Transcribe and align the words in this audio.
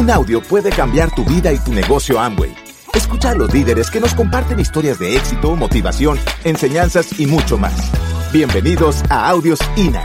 Un 0.00 0.10
audio 0.10 0.40
puede 0.40 0.70
cambiar 0.70 1.14
tu 1.14 1.26
vida 1.26 1.52
y 1.52 1.58
tu 1.58 1.74
negocio 1.74 2.18
Amway. 2.18 2.54
Escucha 2.94 3.32
a 3.32 3.34
los 3.34 3.52
líderes 3.52 3.90
que 3.90 4.00
nos 4.00 4.14
comparten 4.14 4.58
historias 4.58 4.98
de 4.98 5.14
éxito, 5.14 5.54
motivación, 5.56 6.18
enseñanzas 6.42 7.20
y 7.20 7.26
mucho 7.26 7.58
más. 7.58 7.74
Bienvenidos 8.32 9.02
a 9.10 9.28
Audios 9.28 9.60
INA. 9.76 10.02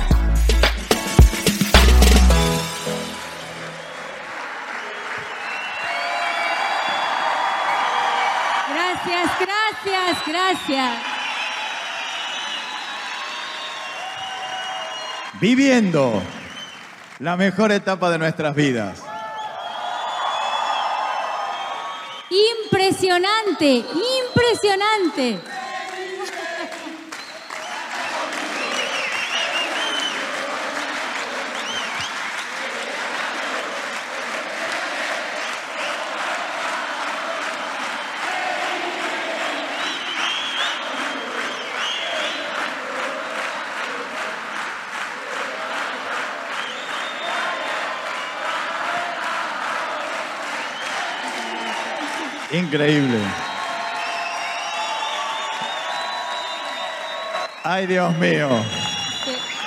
Gracias, 8.74 9.32
gracias, 9.40 10.28
gracias. 10.28 10.94
Viviendo 15.40 16.22
la 17.20 17.38
mejor 17.38 17.72
etapa 17.72 18.10
de 18.10 18.18
nuestras 18.18 18.54
vidas. 18.54 19.15
Impresionante, 22.36 23.86
impresionante. 24.26 25.40
Increíble. 52.66 53.20
Ay, 57.64 57.88
Dios 57.88 58.18
mío. 58.18 58.50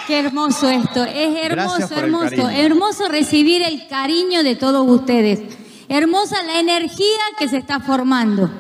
Qué, 0.07 0.19
hermoso 0.21 0.69
esto, 0.71 1.05
es 1.05 1.37
hermoso, 1.45 1.95
hermoso, 1.95 2.49
hermoso 2.49 3.09
recibir 3.09 3.63
el 3.63 3.87
cariño 3.89 4.43
de 4.43 4.57
todos 4.57 4.89
ustedes. 4.89 5.41
Hermosa 5.89 6.43
la 6.45 6.61
energía 6.61 7.19
que 7.39 7.49
se 7.49 7.59
está 7.59 7.81
formando. 7.81 8.51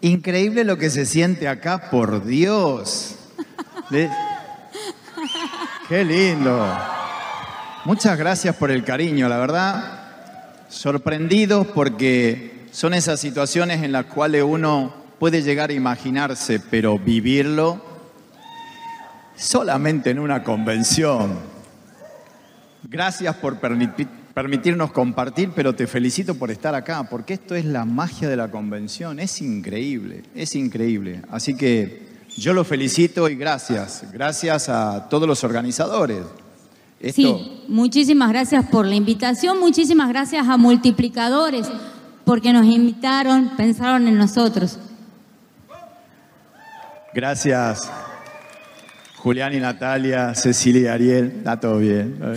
Increíble 0.00 0.64
lo 0.64 0.76
que 0.76 0.90
se 0.90 1.06
siente 1.06 1.48
acá, 1.48 1.88
por 1.90 2.24
Dios. 2.24 3.14
Le- 3.90 4.10
Qué 5.88 6.04
lindo. 6.04 6.66
Muchas 7.84 8.18
gracias 8.18 8.54
por 8.56 8.70
el 8.70 8.84
cariño, 8.84 9.28
la 9.28 9.38
verdad. 9.38 10.00
Sorprendidos 10.68 11.66
porque 11.68 12.57
son 12.70 12.94
esas 12.94 13.20
situaciones 13.20 13.82
en 13.82 13.92
las 13.92 14.06
cuales 14.06 14.42
uno 14.46 14.92
puede 15.18 15.42
llegar 15.42 15.70
a 15.70 15.72
imaginarse, 15.72 16.60
pero 16.60 16.98
vivirlo 16.98 17.82
solamente 19.36 20.10
en 20.10 20.18
una 20.18 20.42
convención. 20.42 21.38
Gracias 22.88 23.34
por 23.36 23.60
permitir- 23.60 24.08
permitirnos 24.34 24.92
compartir, 24.92 25.50
pero 25.54 25.74
te 25.74 25.86
felicito 25.86 26.34
por 26.36 26.50
estar 26.50 26.74
acá, 26.74 27.04
porque 27.10 27.34
esto 27.34 27.54
es 27.54 27.64
la 27.64 27.84
magia 27.84 28.28
de 28.28 28.36
la 28.36 28.50
convención. 28.50 29.18
Es 29.18 29.40
increíble, 29.42 30.22
es 30.34 30.54
increíble. 30.54 31.22
Así 31.30 31.54
que 31.56 32.06
yo 32.36 32.52
lo 32.52 32.64
felicito 32.64 33.28
y 33.28 33.34
gracias. 33.34 34.04
Gracias 34.12 34.68
a 34.68 35.08
todos 35.08 35.26
los 35.26 35.42
organizadores. 35.42 36.22
Esto, 37.00 37.22
Sí, 37.38 37.62
muchísimas 37.68 38.28
gracias 38.30 38.66
por 38.70 38.84
la 38.84 38.96
invitación, 38.96 39.60
muchísimas 39.60 40.08
gracias 40.08 40.48
a 40.48 40.56
multiplicadores 40.56 41.68
porque 42.28 42.52
nos 42.52 42.66
invitaron, 42.66 43.56
pensaron 43.56 44.06
en 44.06 44.18
nosotros. 44.18 44.78
Gracias. 47.14 47.90
Julián 49.16 49.54
y 49.54 49.60
Natalia, 49.60 50.34
Cecilia 50.34 50.82
y 50.82 50.86
Ariel, 50.88 51.32
está 51.38 51.58
todo 51.58 51.78
bien. 51.78 52.20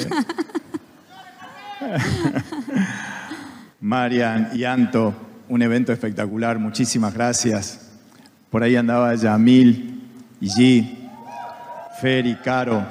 Marian 3.82 4.52
y 4.54 4.64
Anto, 4.64 5.14
un 5.50 5.62
evento 5.62 5.92
espectacular, 5.92 6.58
muchísimas 6.58 7.14
gracias. 7.14 7.92
Por 8.50 8.64
ahí 8.64 8.78
andaba 8.78 9.14
Yamil 9.14 10.10
y 10.40 10.48
G, 10.48 11.10
Fer 12.00 12.28
y 12.28 12.36
Caro. 12.36 12.82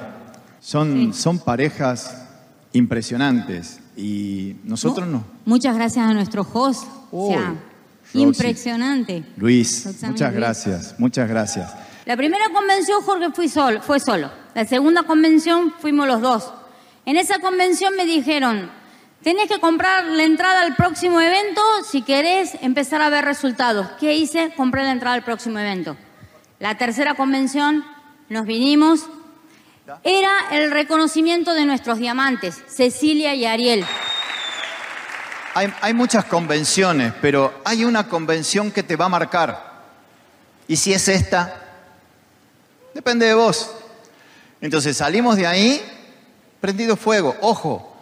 Son, 0.60 1.15
son 1.15 1.39
parejas 1.39 2.28
impresionantes 2.75 3.80
y 3.97 4.56
nosotros 4.65 5.06
no. 5.09 5.25
Muchas 5.45 5.75
gracias 5.75 6.05
a 6.09 6.12
nuestro 6.15 6.47
host. 6.53 6.84
o 7.12 7.28
sea, 7.28 7.51
Uy, 7.51 7.56
Roxy. 8.05 8.23
impresionante. 8.23 9.25
Luis, 9.37 9.84
Roxana 9.87 10.12
muchas 10.12 10.31
Luis. 10.31 10.41
gracias, 10.41 10.95
muchas 10.99 11.28
gracias. 11.28 11.71
La 12.06 12.17
primera 12.17 12.49
convención 12.53 13.03
Jorge 13.03 13.31
fui 13.33 13.49
solo, 13.49 13.83
fue 13.83 14.01
solo. 14.01 14.31
La 14.55 14.65
segunda 14.65 15.03
convención 15.05 15.73
fuimos 15.78 16.06
los 16.06 16.21
dos. 16.21 16.53
En 17.06 17.17
esa 17.17 17.39
convención 17.41 17.95
me 17.97 18.05
dijeron, 18.06 18.71
tenés 19.23 19.49
que 19.49 19.61
comprar 19.61 20.05
la 20.07 20.25
entrada 20.25 20.62
al 20.62 20.75
próximo 20.77 21.21
evento 21.21 21.61
si 21.89 22.03
querés 22.03 22.57
empezar 22.62 23.01
a 23.03 23.11
ver 23.11 23.25
resultados. 23.25 23.87
¿Qué 24.01 24.15
hice? 24.17 24.53
Compré 24.57 24.83
la 24.84 24.93
entrada 24.93 25.15
al 25.15 25.25
próximo 25.25 25.59
evento. 25.59 25.97
La 26.59 26.77
tercera 26.78 27.15
convención 27.15 27.84
nos 28.28 28.45
vinimos. 28.47 29.09
Era 30.05 30.33
el 30.53 30.71
reconocimiento 30.71 31.55
de 31.55 31.65
nuestros 31.65 31.99
diamantes, 31.99 32.62
Cecilia 32.69 33.34
y 33.34 33.47
Ariel. 33.47 33.84
Hay, 35.55 35.73
hay 35.81 35.95
muchas 35.95 36.25
convenciones, 36.27 37.12
pero 37.21 37.53
hay 37.65 37.84
una 37.84 38.09
convención 38.09 38.71
que 38.71 38.83
te 38.83 38.97
va 38.97 39.06
a 39.06 39.09
marcar. 39.09 39.71
Y 40.69 40.77
si 40.77 40.93
es 40.93 41.09
esta, 41.09 41.55
depende 42.95 43.27
de 43.27 43.34
vos. 43.34 43.73
Entonces 44.61 44.97
salimos 44.97 45.37
de 45.37 45.47
ahí, 45.47 45.83
prendido 46.61 46.97
fuego. 46.97 47.37
Ojo, 47.41 47.97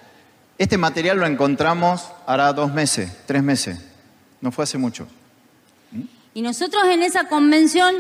este 0.59 0.76
material 0.76 1.19
lo 1.19 1.26
encontramos 1.26 2.09
hará 2.26 2.53
dos 2.53 2.72
meses, 2.72 3.10
tres 3.26 3.43
meses. 3.43 3.78
No 4.41 4.50
fue 4.50 4.65
hace 4.65 4.76
mucho. 4.76 5.06
Y 6.34 6.43
nosotros 6.43 6.84
en 6.87 7.03
esa 7.03 7.28
convención 7.28 7.94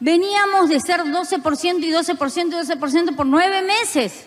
veníamos 0.00 0.68
de 0.68 0.80
ser 0.80 1.00
12% 1.02 1.82
y 1.82 1.92
12% 1.92 2.46
y 2.48 2.78
12% 2.78 3.16
por 3.16 3.26
nueve 3.26 3.62
meses. 3.62 4.26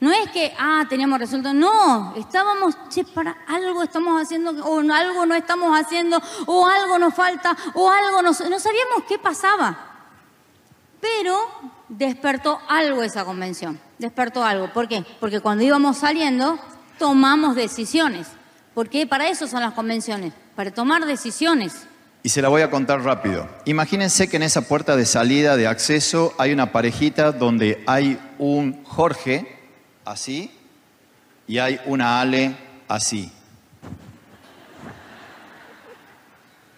No 0.00 0.12
es 0.12 0.30
que, 0.30 0.54
ah, 0.58 0.84
teníamos 0.88 1.18
resultados. 1.18 1.56
No, 1.56 2.14
estábamos, 2.16 2.76
che, 2.90 3.04
para 3.04 3.36
algo 3.46 3.82
estamos 3.82 4.20
haciendo, 4.20 4.50
o 4.66 4.80
algo 4.80 5.24
no 5.24 5.34
estamos 5.34 5.78
haciendo, 5.78 6.20
o 6.46 6.66
algo 6.66 6.98
nos 6.98 7.14
falta, 7.14 7.56
o 7.74 7.88
algo 7.88 8.20
nos, 8.20 8.40
no 8.48 8.58
sabíamos 8.58 9.04
qué 9.08 9.18
pasaba. 9.18 9.78
Pero 11.00 11.38
despertó 11.88 12.60
algo 12.68 13.02
esa 13.02 13.24
convención, 13.24 13.80
despertó 13.98 14.44
algo. 14.44 14.72
¿Por 14.72 14.88
qué? 14.88 15.04
Porque 15.20 15.40
cuando 15.40 15.64
íbamos 15.64 15.98
saliendo, 15.98 16.58
tomamos 16.98 17.54
decisiones. 17.54 18.28
Porque 18.74 19.06
para 19.06 19.28
eso 19.28 19.46
son 19.46 19.60
las 19.60 19.72
convenciones, 19.72 20.32
para 20.56 20.72
tomar 20.72 21.06
decisiones. 21.06 21.86
Y 22.26 22.30
se 22.30 22.40
la 22.40 22.48
voy 22.48 22.62
a 22.62 22.70
contar 22.70 23.02
rápido. 23.02 23.46
Imagínense 23.66 24.28
que 24.28 24.38
en 24.38 24.44
esa 24.44 24.62
puerta 24.62 24.96
de 24.96 25.04
salida, 25.04 25.58
de 25.58 25.66
acceso, 25.66 26.34
hay 26.38 26.54
una 26.54 26.72
parejita 26.72 27.32
donde 27.32 27.84
hay 27.86 28.18
un 28.38 28.82
Jorge, 28.82 29.58
así, 30.06 30.50
y 31.46 31.58
hay 31.58 31.78
una 31.84 32.22
Ale, 32.22 32.56
así. 32.88 33.30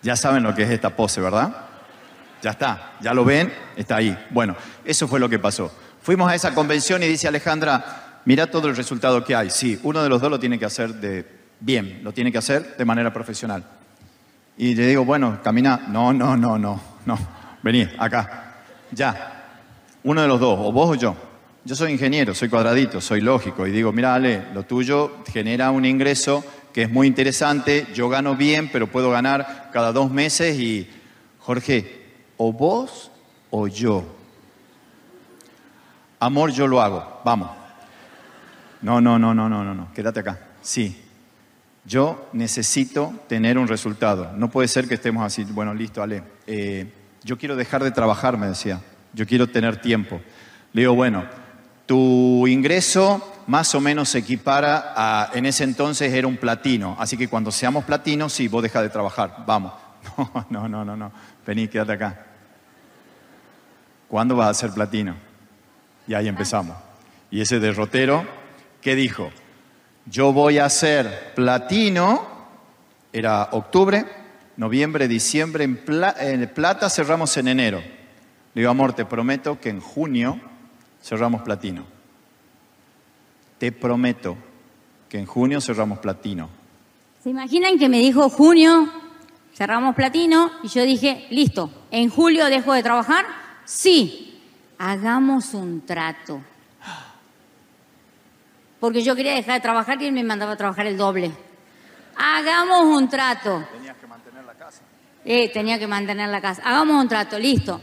Ya 0.03 0.17
saben 0.17 0.43
lo 0.43 0.53
que 0.53 0.65
es 0.65 0.71
esta 0.71 0.97
pose, 0.97 1.21
¿verdad? 1.21 1.57
Ya 2.43 2.51
está, 2.51 2.97
ya 3.01 3.15
lo 3.15 3.25
ven, 3.25 3.55
está 3.77 3.99
ahí. 3.99 4.19
Bueno, 4.31 4.57
eso 4.84 5.07
fue 5.07 5.21
lo 5.21 5.28
que 5.28 5.39
pasó. 5.39 5.73
Fuimos 6.03 6.28
a 6.28 6.34
esa 6.34 6.55
convención 6.55 7.05
y 7.05 7.07
dice 7.07 7.28
Alejandra, 7.28 8.21
mira 8.25 8.51
todo 8.51 8.67
el 8.67 8.75
resultado 8.75 9.22
que 9.22 9.37
hay. 9.37 9.51
Sí, 9.51 9.78
uno 9.84 10.03
de 10.03 10.09
los 10.09 10.21
dos 10.21 10.28
lo 10.28 10.41
tiene 10.41 10.59
que 10.59 10.65
hacer 10.65 10.95
de 10.95 11.25
bien, 11.60 12.01
lo 12.03 12.10
tiene 12.13 12.33
que 12.33 12.39
hacer 12.39 12.77
de 12.77 12.84
manera 12.84 13.13
profesional. 13.13 13.76
Y 14.58 14.74
le 14.74 14.86
digo, 14.86 15.04
bueno, 15.04 15.41
camina. 15.42 15.86
No, 15.88 16.12
no, 16.12 16.36
no, 16.36 16.58
no, 16.58 16.80
no. 17.04 17.18
Vení, 17.62 17.88
acá. 17.98 18.54
Ya. 18.91 19.32
Uno 20.04 20.22
de 20.22 20.28
los 20.28 20.41
dos, 20.41 20.58
o 20.60 20.72
vos 20.72 20.91
o 20.91 20.94
yo. 20.94 21.16
Yo 21.64 21.74
soy 21.74 21.92
ingeniero, 21.92 22.32
soy 22.34 22.48
cuadradito, 22.48 23.00
soy 23.00 23.20
lógico. 23.20 23.66
Y 23.66 23.72
digo, 23.72 23.92
mira, 23.92 24.14
Ale, 24.14 24.44
lo 24.54 24.62
tuyo 24.62 25.16
genera 25.32 25.70
un 25.72 25.84
ingreso 25.84 26.44
que 26.72 26.82
es 26.82 26.91
muy 26.91 27.06
interesante. 27.06 27.88
Yo 27.92 28.08
gano 28.08 28.36
bien, 28.36 28.70
pero 28.72 28.86
puedo 28.86 29.10
ganar 29.10 29.70
cada 29.72 29.92
dos 29.92 30.10
meses. 30.10 30.58
Y, 30.58 30.88
Jorge, 31.41 32.06
o 32.36 32.53
vos 32.53 33.10
o 33.50 33.66
yo. 33.66 34.04
Amor, 36.20 36.53
yo 36.53 36.66
lo 36.66 36.80
hago. 36.80 37.20
Vamos. 37.24 37.50
No, 38.82 39.00
no, 39.00 39.18
no, 39.18 39.34
no, 39.34 39.48
no, 39.48 39.64
no, 39.64 39.74
no. 39.74 39.92
Quédate 39.92 40.20
acá. 40.20 40.38
Sí. 40.62 41.05
Yo 41.86 42.28
necesito 42.33 43.15
tener 43.28 43.59
un 43.59 43.68
resultado. 43.68 44.33
No 44.36 44.50
puede 44.50 44.66
ser 44.66 44.88
que 44.88 44.94
estemos 44.94 45.24
así. 45.24 45.44
Bueno, 45.44 45.72
listo, 45.72 46.03
Ale. 46.03 46.22
Eh, 46.47 46.86
yo 47.22 47.38
quiero 47.38 47.54
dejar 47.54 47.84
de 47.84 47.92
trabajar, 47.92 48.36
me 48.36 48.48
decía. 48.48 48.80
Yo 49.12 49.27
quiero 49.27 49.47
tener 49.47 49.80
tiempo. 49.80 50.21
Le 50.72 50.83
digo, 50.83 50.94
bueno, 50.94 51.24
tu 51.86 52.47
ingreso 52.48 53.34
más 53.47 53.72
o 53.77 53.80
menos 53.80 54.09
se 54.09 54.18
equipara 54.18 54.92
a, 54.97 55.30
en 55.34 55.47
ese 55.47 55.62
entonces 55.62 56.12
era 56.12 56.27
un 56.27 56.36
platino. 56.36 56.97
Así 56.98 57.16
que 57.16 57.28
cuando 57.28 57.53
seamos 57.53 57.84
platinos, 57.84 58.32
sí, 58.32 58.48
vos 58.48 58.62
dejas 58.62 58.82
de 58.82 58.91
trabajar, 58.91 59.44
vamos. 59.47 59.72
No, 60.50 60.68
no, 60.68 60.68
no, 60.68 60.84
no, 60.84 60.97
no. 60.97 61.12
Vení, 61.47 61.68
quédate 61.68 61.92
acá. 61.92 62.27
¿Cuándo 64.09 64.36
vas 64.36 64.50
a 64.50 64.54
ser 64.54 64.71
platino? 64.71 65.16
Y 66.06 66.15
ahí 66.15 66.28
empezamos. 66.28 66.77
Y 67.30 67.41
ese 67.41 67.59
derrotero, 67.59 68.24
¿qué 68.80 68.94
dijo? 68.94 69.30
Yo 70.08 70.32
voy 70.32 70.58
a 70.58 70.70
ser 70.70 71.32
platino, 71.34 72.24
era 73.12 73.48
octubre, 73.50 74.06
noviembre, 74.56 75.08
diciembre, 75.08 75.64
en, 75.64 76.48
plata 76.54 76.88
cerramos 76.88 77.36
en 77.36 77.48
enero. 77.48 77.80
Le 78.54 78.62
digo, 78.62 78.70
amor, 78.70 78.92
te 78.92 79.04
prometo 79.04 79.60
que 79.60 79.68
en 79.68 79.80
junio 79.80 80.41
cerramos 81.03 81.42
platino. 81.42 81.84
Te 83.58 83.72
prometo 83.72 84.36
que 85.08 85.18
en 85.18 85.26
junio 85.26 85.60
cerramos 85.60 85.98
platino. 85.98 86.50
¿Se 87.24 87.30
imaginan 87.30 87.76
que 87.76 87.88
me 87.88 87.98
dijo 87.98 88.28
junio 88.28 88.88
cerramos 89.56 89.97
platino 89.97 90.53
y 90.62 90.68
yo 90.68 90.84
dije, 90.84 91.26
listo, 91.30 91.70
en 91.91 92.10
julio 92.10 92.47
dejo 92.47 92.74
de 92.74 92.82
trabajar? 92.84 93.26
Sí, 93.64 94.41
hagamos 94.78 95.53
un 95.53 95.80
trato. 95.80 96.41
Porque 98.81 99.03
yo 99.03 99.17
quería 99.17 99.34
dejar 99.34 99.55
de 99.55 99.61
trabajar 99.61 100.01
y 100.01 100.07
él 100.07 100.13
me 100.13 100.23
mandaba 100.23 100.53
a 100.53 100.57
trabajar 100.57 100.87
el 100.87 100.97
doble. 100.97 101.31
Hagamos 102.17 102.84
un 102.84 103.09
trato. 103.09 103.67
Tenías 103.73 103.97
que 103.97 104.07
mantener 104.07 104.45
la 104.45 104.55
casa. 104.55 104.81
Eh, 105.25 105.51
tenía 105.53 105.78
que 105.78 105.87
mantener 105.87 106.28
la 106.28 106.41
casa. 106.41 106.63
Hagamos 106.65 107.03
un 107.03 107.09
trato, 107.09 107.39
listo. 107.39 107.81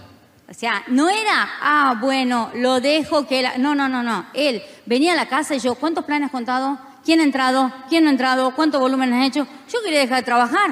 O 0.50 0.54
sea, 0.54 0.84
no 0.88 1.10
era, 1.10 1.50
ah, 1.62 1.98
bueno, 2.00 2.52
lo 2.56 2.80
dejo 2.80 3.26
que 3.26 3.40
él... 3.40 3.48
No, 3.58 3.74
no, 3.74 3.90
no, 3.90 4.04
no. 4.04 4.28
Él 4.34 4.62
venía 4.86 5.14
a 5.14 5.16
la 5.16 5.28
casa 5.28 5.56
y 5.56 5.60
yo, 5.60 5.76
¿cuántos 5.76 6.06
planes 6.06 6.28
has 6.28 6.32
contado? 6.32 6.78
¿Quién 7.04 7.20
ha 7.20 7.24
entrado? 7.24 7.72
¿Quién 7.90 8.04
no 8.04 8.10
ha 8.10 8.14
entrado? 8.14 8.54
¿Cuánto 8.56 8.80
volumen 8.80 9.14
has 9.14 9.28
hecho? 9.28 9.48
Yo 9.72 9.82
quería 9.84 10.00
dejar 10.00 10.18
de 10.18 10.24
trabajar. 10.24 10.72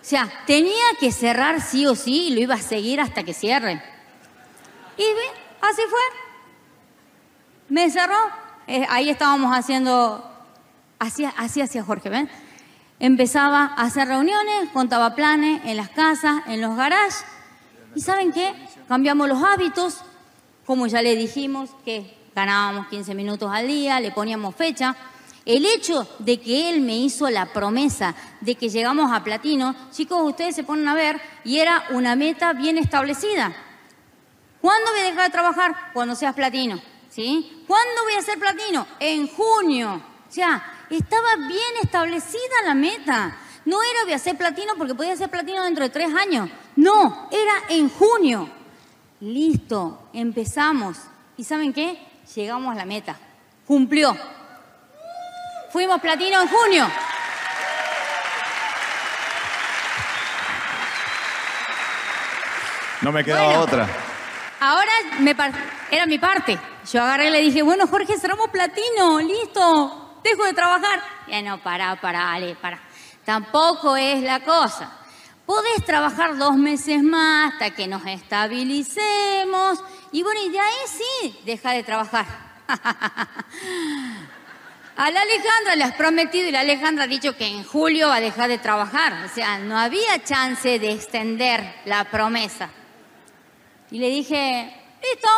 O 0.00 0.04
sea, 0.04 0.30
tenía 0.46 0.84
que 0.98 1.12
cerrar 1.12 1.60
sí 1.60 1.86
o 1.86 1.94
sí 1.94 2.28
y 2.28 2.34
lo 2.34 2.40
iba 2.40 2.54
a 2.54 2.62
seguir 2.62 3.00
hasta 3.00 3.22
que 3.22 3.34
cierre. 3.34 3.82
Y 4.96 5.02
así 5.60 5.82
fue. 5.88 6.00
Me 7.68 7.90
cerró. 7.90 8.49
Eh, 8.72 8.86
ahí 8.88 9.10
estábamos 9.10 9.52
haciendo, 9.52 10.22
así, 11.00 11.24
así 11.36 11.60
hacía 11.60 11.82
Jorge, 11.82 12.08
¿ven? 12.08 12.30
Empezaba 13.00 13.64
a 13.64 13.82
hacer 13.82 14.06
reuniones, 14.06 14.68
contaba 14.72 15.16
planes 15.16 15.60
en 15.64 15.76
las 15.76 15.88
casas, 15.88 16.42
en 16.46 16.60
los 16.60 16.76
garages. 16.76 17.24
¿Y 17.96 18.00
saben 18.00 18.32
qué? 18.32 18.54
Cambiamos 18.86 19.28
los 19.28 19.42
hábitos, 19.42 20.02
como 20.66 20.86
ya 20.86 21.02
le 21.02 21.16
dijimos, 21.16 21.70
que 21.84 22.16
ganábamos 22.32 22.86
15 22.86 23.12
minutos 23.16 23.50
al 23.52 23.66
día, 23.66 23.98
le 23.98 24.12
poníamos 24.12 24.54
fecha. 24.54 24.94
El 25.44 25.66
hecho 25.66 26.06
de 26.20 26.38
que 26.38 26.70
él 26.70 26.80
me 26.80 26.96
hizo 26.96 27.28
la 27.28 27.46
promesa 27.46 28.14
de 28.40 28.54
que 28.54 28.68
llegamos 28.68 29.10
a 29.10 29.24
platino, 29.24 29.74
chicos, 29.90 30.22
ustedes 30.22 30.54
se 30.54 30.62
ponen 30.62 30.86
a 30.86 30.94
ver, 30.94 31.20
y 31.42 31.58
era 31.58 31.86
una 31.90 32.14
meta 32.14 32.52
bien 32.52 32.78
establecida. 32.78 33.52
¿Cuándo 34.60 34.92
voy 34.92 35.00
a 35.00 35.10
dejar 35.10 35.24
de 35.24 35.32
trabajar? 35.32 35.90
Cuando 35.92 36.14
seas 36.14 36.36
platino. 36.36 36.80
¿Sí? 37.10 37.64
¿Cuándo 37.66 38.04
voy 38.04 38.14
a 38.14 38.22
ser 38.22 38.38
platino? 38.38 38.86
En 39.00 39.26
junio. 39.28 40.00
O 40.28 40.32
sea, 40.32 40.86
estaba 40.88 41.36
bien 41.36 41.72
establecida 41.82 42.62
la 42.64 42.74
meta. 42.74 43.36
No 43.64 43.82
era 43.82 44.04
voy 44.04 44.12
a 44.12 44.18
ser 44.18 44.38
platino 44.38 44.74
porque 44.78 44.94
podía 44.94 45.16
ser 45.16 45.28
platino 45.28 45.64
dentro 45.64 45.84
de 45.84 45.90
tres 45.90 46.14
años. 46.14 46.48
No, 46.76 47.28
era 47.30 47.54
en 47.68 47.90
junio. 47.90 48.48
Listo, 49.20 50.08
empezamos. 50.12 50.96
¿Y 51.36 51.44
saben 51.44 51.72
qué? 51.72 52.00
Llegamos 52.34 52.72
a 52.72 52.76
la 52.76 52.84
meta. 52.84 53.16
Cumplió. 53.66 54.16
Fuimos 55.72 56.00
platino 56.00 56.40
en 56.40 56.48
junio. 56.48 56.90
No 63.02 63.12
me 63.12 63.24
quedaba 63.24 63.60
otra. 63.60 63.88
Ahora 64.60 64.92
me 65.20 65.34
era 65.90 66.06
mi 66.06 66.18
parte. 66.18 66.58
Yo 66.92 67.02
agarré 67.02 67.28
y 67.28 67.30
le 67.30 67.40
dije, 67.40 67.62
bueno, 67.62 67.86
Jorge, 67.86 68.18
cerramos 68.18 68.48
platino, 68.48 69.20
listo, 69.20 70.20
dejo 70.22 70.44
de 70.44 70.52
trabajar. 70.52 71.00
Ya 71.28 71.42
no, 71.42 71.62
para, 71.62 72.00
para, 72.00 72.32
Ale, 72.32 72.54
para. 72.56 72.80
Tampoco 73.24 73.96
es 73.96 74.22
la 74.22 74.40
cosa. 74.40 74.90
Podés 75.46 75.84
trabajar 75.84 76.36
dos 76.36 76.56
meses 76.56 77.02
más 77.02 77.52
hasta 77.52 77.70
que 77.70 77.86
nos 77.88 78.04
estabilicemos. 78.06 79.82
Y 80.12 80.22
bueno, 80.22 80.40
y 80.44 80.48
de 80.50 80.60
ahí 80.60 80.74
sí, 80.86 81.40
deja 81.44 81.72
de 81.72 81.82
trabajar. 81.82 82.26
A 84.96 85.10
la 85.10 85.22
Alejandra 85.22 85.76
le 85.76 85.84
has 85.84 85.94
prometido 85.94 86.46
y 86.46 86.52
la 86.52 86.60
Alejandra 86.60 87.04
ha 87.04 87.06
dicho 87.06 87.34
que 87.34 87.46
en 87.46 87.64
julio 87.64 88.08
va 88.08 88.16
a 88.16 88.20
dejar 88.20 88.50
de 88.50 88.58
trabajar. 88.58 89.24
O 89.24 89.28
sea, 89.34 89.58
no 89.58 89.78
había 89.78 90.22
chance 90.22 90.78
de 90.78 90.92
extender 90.92 91.74
la 91.86 92.04
promesa. 92.04 92.68
Y 93.90 93.98
le 93.98 94.08
dije, 94.08 94.76
listo, 95.02 95.28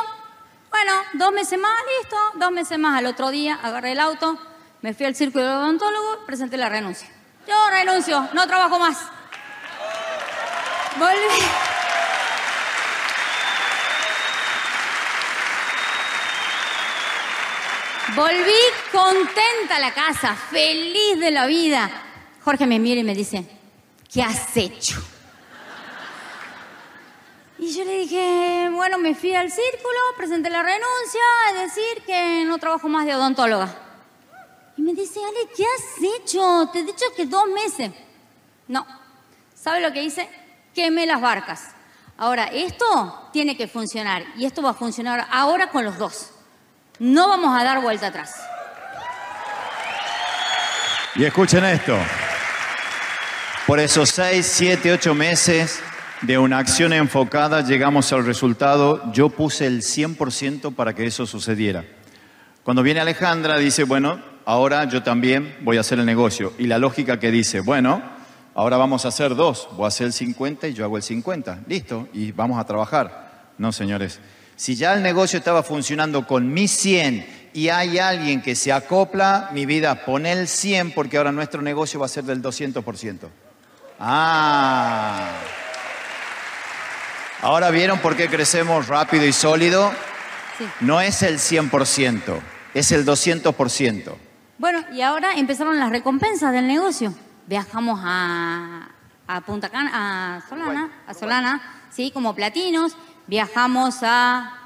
bueno, 0.73 0.93
dos 1.13 1.33
meses 1.33 1.59
más, 1.59 1.77
listo, 2.01 2.17
dos 2.35 2.51
meses 2.51 2.79
más. 2.79 2.99
Al 2.99 3.07
otro 3.07 3.31
día 3.31 3.59
agarré 3.63 3.93
el 3.93 4.01
auto, 4.01 4.39
me 4.81 4.95
fui 4.95 5.07
al 5.07 5.15
círculo 5.15 5.45
del 5.45 5.57
odontólogo, 5.57 6.25
presenté 6.27 6.57
la 6.57 6.69
renuncia. 6.69 7.09
Yo 7.47 7.55
renuncio, 7.71 8.29
no 8.33 8.47
trabajo 8.47 8.79
más. 8.79 8.99
Volví. 10.99 11.45
Volví 18.15 18.61
contenta 18.91 19.77
a 19.77 19.81
la 19.81 19.93
casa, 19.93 20.35
feliz 20.35 21.19
de 21.19 21.31
la 21.31 21.47
vida. 21.47 21.91
Jorge 22.45 22.67
me 22.67 22.79
mira 22.79 23.01
y 23.01 23.05
me 23.05 23.15
dice, 23.15 23.45
¿qué 24.13 24.23
has 24.23 24.57
hecho? 24.57 25.12
Y 27.63 27.73
yo 27.73 27.85
le 27.85 27.99
dije, 27.99 28.71
bueno, 28.73 28.99
me 28.99 29.15
fui 29.15 29.33
al 29.37 29.49
círculo, 29.49 29.99
presenté 30.17 30.51
la 30.51 30.65
renuncia, 30.65 31.21
es 31.51 31.61
decir, 31.73 32.03
que 32.05 32.45
no 32.45 32.59
trabajo 32.59 32.89
más 32.89 33.07
de 33.07 33.15
odontóloga. 33.15 33.73
Y 34.77 34.83
me 34.83 34.93
dice, 34.95 35.21
Ale, 35.21 35.49
¿qué 35.57 35.63
has 35.63 36.19
hecho? 36.19 36.69
Te 36.73 36.81
he 36.81 36.83
dicho 36.83 37.05
que 37.17 37.25
dos 37.25 37.45
meses. 37.47 37.93
No. 38.67 38.85
¿Sabe 39.55 39.81
lo 39.81 39.93
que 39.93 40.03
hice? 40.03 40.29
Quemé 40.75 41.07
las 41.07 41.21
barcas. 41.21 41.69
Ahora, 42.19 42.47
esto 42.47 43.31
tiene 43.33 43.57
que 43.57 43.69
funcionar 43.69 44.25
y 44.37 44.45
esto 44.45 44.61
va 44.61 44.71
a 44.71 44.75
funcionar 44.75 45.29
ahora 45.31 45.71
con 45.71 45.85
los 45.85 45.97
dos. 45.99 46.33
No 46.99 47.29
vamos 47.29 47.57
a 47.57 47.63
dar 47.63 47.81
vuelta 47.81 48.09
atrás. 48.09 48.35
Y 51.15 51.25
escuchen 51.25 51.65
esto. 51.65 51.97
Por 53.69 53.79
esos 53.79 54.09
seis, 54.09 54.49
siete, 54.53 54.91
ocho 54.91 55.15
meses 55.15 55.81
de 56.23 56.39
una 56.39 56.59
acción 56.59 56.93
enfocada 56.93 57.63
llegamos 57.63 58.13
al 58.13 58.25
resultado, 58.25 59.13
yo 59.13 59.29
puse 59.29 59.67
el 59.67 59.83
100% 59.83 60.75
para 60.75 60.95
que 60.95 61.07
eso 61.07 61.27
sucediera. 61.27 61.85
Cuando 62.63 62.85
viene 62.85 63.01
Alejandra 63.01 63.59
dice, 63.59 63.83
bueno, 63.83 64.23
ahora 64.45 64.85
yo 64.85 65.03
también 65.03 65.57
voy 65.63 65.79
a 65.79 65.81
hacer 65.81 65.99
el 65.99 66.07
negocio. 66.07 66.53
Y 66.59 66.67
la 66.67 66.79
lógica 66.79 67.19
que 67.19 67.33
dice, 67.33 67.61
bueno, 67.61 68.03
ahora 68.55 68.77
vamos 68.77 69.05
a 69.05 69.09
hacer 69.09 69.35
dos, 69.35 69.69
voy 69.73 69.87
a 69.87 69.89
hacer 69.89 70.07
el 70.07 70.13
50 70.13 70.69
y 70.69 70.75
yo 70.75 70.85
hago 70.85 70.97
el 70.97 71.03
50, 71.03 71.63
listo, 71.67 72.09
y 72.13 72.31
vamos 72.31 72.61
a 72.61 72.67
trabajar. 72.67 73.51
No, 73.59 73.73
señores, 73.73 74.21
si 74.55 74.77
ya 74.77 74.95
el 74.95 75.03
negocio 75.03 75.39
estaba 75.39 75.65
funcionando 75.65 76.25
con 76.27 76.53
mi 76.53 76.69
100 76.69 77.51
y 77.53 77.69
hay 77.69 77.99
alguien 77.99 78.43
que 78.43 78.55
se 78.55 78.73
acopla, 78.73 79.51
mi 79.53 79.67
vida, 79.67 80.05
pone 80.05 80.31
el 80.31 80.47
100 80.47 80.93
porque 80.93 81.19
ahora 81.19 81.33
nuestro 81.33 81.63
negocio 81.63 81.99
va 81.99 82.07
a 82.07 82.09
ser 82.09 82.23
del 82.25 82.41
200%. 82.41 83.29
Ah. 83.99 85.29
Ahora 87.43 87.71
vieron 87.71 87.99
por 87.99 88.15
qué 88.15 88.29
crecemos 88.29 88.87
rápido 88.87 89.27
y 89.27 89.33
sólido. 89.33 89.93
No 90.79 91.01
es 91.01 91.23
el 91.25 91.41
100%, 91.41 92.41
es 92.73 92.93
el 92.93 93.05
200%. 93.05 94.15
Bueno, 94.59 94.85
y 94.93 95.01
ahora 95.01 95.33
empezaron 95.35 95.81
las 95.81 95.91
recompensas 95.91 96.53
del 96.53 96.69
negocio. 96.69 97.13
Viajamos 97.49 97.99
a, 98.05 98.89
Punta 99.45 99.71
Cana, 99.71 100.37
a 100.37 100.49
Solana, 100.49 100.89
a 101.05 101.15
Solana, 101.15 101.63
sí, 101.91 102.13
como 102.13 102.33
platinos. 102.33 102.97
Viajamos 103.27 103.97
a 104.03 104.57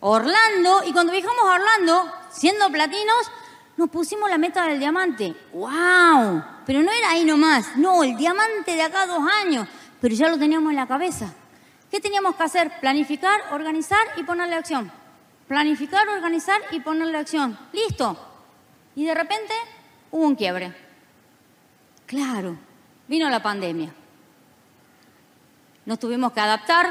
Orlando 0.00 0.82
y 0.86 0.92
cuando 0.92 1.12
viajamos 1.12 1.44
a 1.44 1.54
Orlando, 1.56 2.10
siendo 2.32 2.70
platinos, 2.70 3.30
nos 3.76 3.90
pusimos 3.90 4.30
la 4.30 4.38
meta 4.38 4.66
del 4.66 4.78
diamante. 4.78 5.34
¡Wow! 5.52 6.42
Pero 6.64 6.82
no 6.82 6.90
era 6.90 7.10
ahí 7.10 7.26
nomás. 7.26 7.76
No, 7.76 8.02
el 8.02 8.16
diamante 8.16 8.76
de 8.76 8.82
acá 8.82 9.04
dos 9.04 9.28
años. 9.44 9.68
Pero 10.00 10.14
ya 10.14 10.30
lo 10.30 10.38
teníamos 10.38 10.70
en 10.70 10.76
la 10.76 10.86
cabeza. 10.86 11.34
¿Qué 11.90 12.00
teníamos 12.00 12.36
que 12.36 12.42
hacer? 12.44 12.80
Planificar, 12.80 13.40
organizar 13.52 14.00
y 14.16 14.22
ponerle 14.22 14.54
acción. 14.56 14.90
Planificar, 15.48 16.08
organizar 16.08 16.60
y 16.70 16.80
ponerle 16.80 17.18
acción. 17.18 17.58
Listo. 17.72 18.16
Y 18.94 19.04
de 19.04 19.14
repente 19.14 19.52
hubo 20.10 20.24
un 20.24 20.36
quiebre. 20.36 20.72
Claro, 22.06 22.56
vino 23.08 23.28
la 23.28 23.42
pandemia. 23.42 23.92
Nos 25.86 25.98
tuvimos 25.98 26.32
que 26.32 26.40
adaptar. 26.40 26.88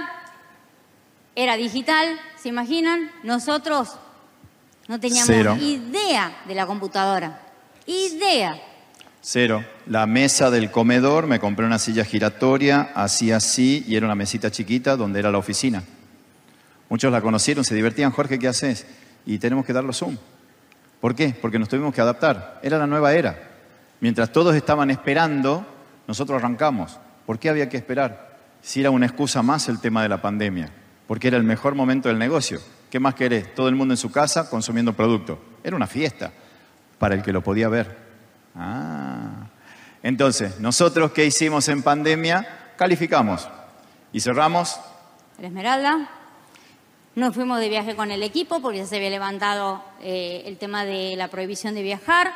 Era 1.36 1.56
digital, 1.56 2.20
¿se 2.36 2.50
imaginan? 2.50 3.12
Nosotros 3.24 3.96
No 4.88 5.00
teníamos 5.00 5.28
Cero. 5.28 5.56
idea 5.60 6.42
de 6.46 6.56
la 6.56 6.66
computadora. 6.66 7.40
Idea. 7.86 8.60
Cero. 9.22 9.66
La 9.86 10.06
mesa 10.06 10.50
del 10.50 10.72
comedor, 10.72 11.28
me 11.28 11.40
compré 11.40 11.66
una 11.66 11.80
silla 11.80 12.06
giratoria, 12.06 12.92
así 12.96 13.32
así, 13.32 13.84
y 13.88 13.96
era 13.96 14.06
una 14.06 14.16
mesita 14.16 14.50
chiquita 14.50 14.96
donde 14.96 15.20
era 15.20 15.32
la 15.32 15.38
oficina. 15.38 15.84
Muchos 16.90 17.12
la 17.12 17.22
conocieron, 17.22 17.64
se 17.64 17.76
divertían, 17.76 18.12
Jorge, 18.12 18.40
¿qué 18.40 18.48
haces? 18.48 18.86
Y 19.26 19.38
tenemos 19.38 19.66
que 19.66 19.74
darlo 19.74 19.94
Zoom. 19.94 20.18
¿Por 21.02 21.16
qué? 21.16 21.36
Porque 21.40 21.60
nos 21.60 21.70
tuvimos 21.70 21.94
que 21.94 22.02
adaptar. 22.02 22.60
Era 22.64 22.78
la 22.78 22.88
nueva 22.88 23.14
era. 23.14 23.38
Mientras 24.00 24.32
todos 24.32 24.56
estaban 24.56 24.90
esperando, 24.90 25.66
nosotros 26.08 26.40
arrancamos. 26.40 26.98
¿Por 27.26 27.40
qué 27.40 27.50
había 27.50 27.70
que 27.70 27.78
esperar? 27.78 28.38
Si 28.62 28.80
era 28.80 28.90
una 28.90 29.06
excusa 29.06 29.42
más 29.42 29.70
el 29.70 29.80
tema 29.80 30.02
de 30.02 30.10
la 30.10 30.22
pandemia. 30.22 30.70
Porque 31.08 31.28
era 31.28 31.38
el 31.38 31.44
mejor 31.44 31.76
momento 31.76 32.10
del 32.10 32.18
negocio. 32.18 32.60
¿Qué 32.90 33.00
más 33.00 33.16
querés? 33.16 33.54
Todo 33.54 33.70
el 33.70 33.76
mundo 33.76 33.94
en 33.94 33.98
su 33.98 34.12
casa 34.12 34.50
consumiendo 34.50 34.94
producto. 34.94 35.40
Era 35.64 35.76
una 35.76 35.88
fiesta 35.88 36.32
para 36.98 37.16
el 37.16 37.22
que 37.22 37.34
lo 37.34 37.42
podía 37.42 37.70
ver. 37.70 37.96
Ah. 38.56 39.09
Entonces, 40.02 40.60
nosotros 40.60 41.12
qué 41.12 41.26
hicimos 41.26 41.68
en 41.68 41.84
pandemia? 41.84 42.74
Calificamos. 42.78 43.48
Y 44.14 44.22
cerramos 44.22 44.80
La 45.40 45.48
Esmeralda. 45.48 46.10
Nos 47.16 47.36
fuimos 47.36 47.60
de 47.60 47.70
viaje 47.70 47.96
con 47.96 48.12
el 48.12 48.24
equipo 48.24 48.62
porque 48.62 48.78
ya 48.80 48.86
se 48.86 48.96
había 48.96 49.10
levantado 49.10 49.84
eh, 50.02 50.44
el 50.46 50.58
tema 50.58 50.86
de 50.86 51.16
la 51.18 51.28
prohibición 51.28 51.76
de 51.76 51.84
viajar. 51.84 52.32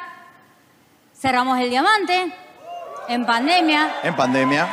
Cerramos 1.18 1.60
el 1.60 1.70
diamante 1.70 2.34
en 3.08 3.26
pandemia. 3.26 3.96
en 4.04 4.16
pandemia. 4.16 4.68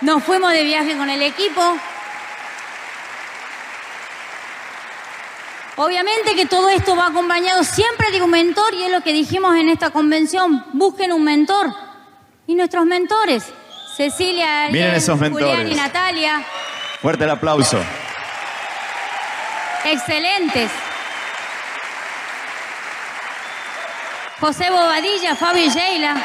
Nos 0.00 0.22
fuimos 0.24 0.52
de 0.52 0.64
viaje 0.64 0.96
con 0.96 1.10
el 1.10 1.20
equipo. 1.20 1.60
Obviamente 5.76 6.34
que 6.34 6.46
todo 6.46 6.70
esto 6.70 6.96
va 6.96 7.06
acompañado 7.06 7.62
siempre 7.64 8.10
de 8.10 8.22
un 8.22 8.30
mentor 8.30 8.72
y 8.74 8.84
es 8.84 8.92
lo 8.92 9.02
que 9.02 9.12
dijimos 9.12 9.56
en 9.56 9.68
esta 9.68 9.90
convención. 9.90 10.64
Busquen 10.72 11.12
un 11.12 11.24
mentor. 11.24 11.89
Y 12.50 12.56
nuestros 12.56 12.84
mentores, 12.84 13.44
Cecilia, 13.96 14.66
Miren 14.72 14.88
Ariel, 14.88 14.96
esos 14.96 15.20
Julián 15.20 15.70
y 15.70 15.74
Natalia, 15.76 16.44
Fuerte 17.00 17.22
el 17.22 17.30
aplauso. 17.30 17.78
excelentes. 19.84 20.68
José 24.40 24.68
Bobadilla, 24.68 25.36
Fabio 25.36 25.64
y 25.64 25.68
Sheila. 25.68 26.16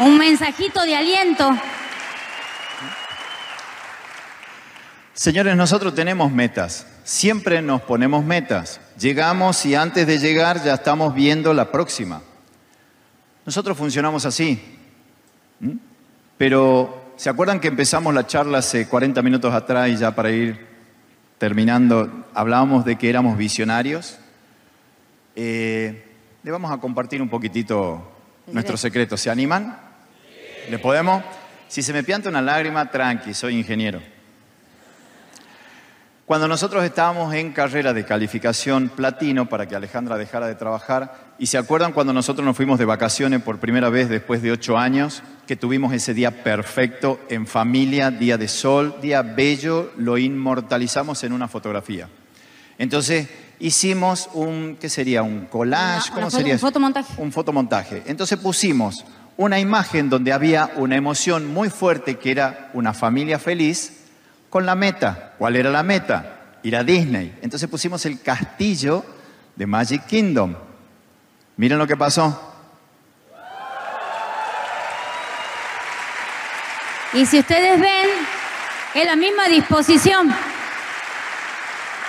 Un 0.00 0.18
mensajito 0.18 0.82
de 0.82 0.96
aliento. 0.96 1.56
Señores, 5.14 5.54
nosotros 5.54 5.94
tenemos 5.94 6.32
metas. 6.32 6.88
Siempre 7.04 7.62
nos 7.62 7.82
ponemos 7.82 8.24
metas. 8.24 8.80
Llegamos 8.98 9.64
y 9.64 9.76
antes 9.76 10.08
de 10.08 10.18
llegar 10.18 10.60
ya 10.64 10.74
estamos 10.74 11.14
viendo 11.14 11.54
la 11.54 11.70
próxima. 11.70 12.20
Nosotros 13.44 13.76
funcionamos 13.76 14.24
así. 14.26 14.60
¿Mm? 15.60 15.76
Pero, 16.38 17.12
¿se 17.16 17.28
acuerdan 17.28 17.60
que 17.60 17.68
empezamos 17.68 18.14
la 18.14 18.26
charla 18.26 18.58
hace 18.58 18.88
40 18.88 19.22
minutos 19.22 19.52
atrás 19.52 19.88
y 19.90 19.96
ya 19.96 20.14
para 20.14 20.30
ir 20.30 20.66
terminando 21.38 22.26
hablábamos 22.34 22.84
de 22.84 22.96
que 22.96 23.08
éramos 23.08 23.36
visionarios? 23.36 24.18
Eh, 25.34 26.04
le 26.42 26.50
vamos 26.50 26.70
a 26.72 26.78
compartir 26.78 27.22
un 27.22 27.28
poquitito 27.28 28.12
nuestros 28.46 28.80
secretos. 28.80 29.20
¿Se 29.20 29.30
animan? 29.30 29.78
¿Le 30.70 30.78
podemos? 30.78 31.22
Si 31.68 31.82
se 31.82 31.92
me 31.92 32.02
pianta 32.02 32.28
una 32.28 32.42
lágrima, 32.42 32.90
tranqui, 32.90 33.34
soy 33.34 33.56
ingeniero. 33.56 34.02
Cuando 36.32 36.48
nosotros 36.48 36.82
estábamos 36.82 37.34
en 37.34 37.52
carrera 37.52 37.92
de 37.92 38.06
calificación 38.06 38.88
platino 38.88 39.50
para 39.50 39.68
que 39.68 39.76
Alejandra 39.76 40.16
dejara 40.16 40.46
de 40.46 40.54
trabajar, 40.54 41.34
y 41.38 41.44
se 41.44 41.58
acuerdan 41.58 41.92
cuando 41.92 42.14
nosotros 42.14 42.42
nos 42.46 42.56
fuimos 42.56 42.78
de 42.78 42.86
vacaciones 42.86 43.42
por 43.42 43.58
primera 43.58 43.90
vez 43.90 44.08
después 44.08 44.40
de 44.40 44.50
ocho 44.50 44.78
años, 44.78 45.22
que 45.46 45.56
tuvimos 45.56 45.92
ese 45.92 46.14
día 46.14 46.42
perfecto 46.42 47.20
en 47.28 47.46
familia, 47.46 48.10
día 48.10 48.38
de 48.38 48.48
sol, 48.48 48.96
día 49.02 49.20
bello, 49.20 49.92
lo 49.98 50.16
inmortalizamos 50.16 51.22
en 51.22 51.34
una 51.34 51.48
fotografía. 51.48 52.08
Entonces 52.78 53.28
hicimos 53.60 54.30
un, 54.32 54.78
¿qué 54.80 54.88
sería? 54.88 55.22
¿Un 55.22 55.44
collage? 55.44 56.06
Una- 56.06 56.14
¿Cómo 56.14 56.18
una 56.20 56.30
foto- 56.30 56.36
sería? 56.38 56.54
un 56.54 56.60
fotomontaje. 56.60 57.12
Un 57.18 57.32
fotomontaje. 57.32 58.02
Entonces 58.06 58.38
pusimos 58.38 59.04
una 59.36 59.60
imagen 59.60 60.08
donde 60.08 60.32
había 60.32 60.70
una 60.76 60.96
emoción 60.96 61.46
muy 61.52 61.68
fuerte 61.68 62.16
que 62.16 62.30
era 62.30 62.70
una 62.72 62.94
familia 62.94 63.38
feliz 63.38 63.98
con 64.52 64.66
la 64.66 64.74
meta. 64.74 65.32
¿Cuál 65.38 65.56
era 65.56 65.70
la 65.70 65.82
meta? 65.82 66.58
Ir 66.62 66.76
a 66.76 66.84
Disney. 66.84 67.38
Entonces 67.40 67.70
pusimos 67.70 68.04
el 68.04 68.20
castillo 68.20 69.02
de 69.56 69.66
Magic 69.66 70.04
Kingdom. 70.04 70.54
Miren 71.56 71.78
lo 71.78 71.86
que 71.86 71.96
pasó. 71.96 72.52
Y 77.14 77.24
si 77.24 77.38
ustedes 77.38 77.80
ven, 77.80 78.08
es 78.94 79.06
la 79.06 79.16
misma 79.16 79.48
disposición. 79.48 80.30